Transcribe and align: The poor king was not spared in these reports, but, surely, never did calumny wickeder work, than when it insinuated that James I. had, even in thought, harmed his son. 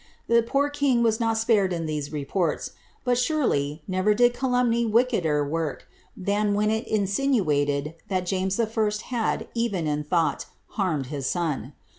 The 0.27 0.41
poor 0.41 0.71
king 0.71 1.03
was 1.03 1.19
not 1.19 1.37
spared 1.37 1.71
in 1.71 1.85
these 1.85 2.11
reports, 2.11 2.71
but, 3.03 3.19
surely, 3.19 3.83
never 3.87 4.15
did 4.15 4.33
calumny 4.33 4.83
wickeder 4.83 5.47
work, 5.47 5.87
than 6.17 6.55
when 6.55 6.71
it 6.71 6.87
insinuated 6.87 7.93
that 8.07 8.25
James 8.25 8.59
I. 8.59 8.65
had, 9.03 9.47
even 9.53 9.85
in 9.85 10.03
thought, 10.03 10.47
harmed 10.69 11.05
his 11.13 11.27
son. 11.29 11.73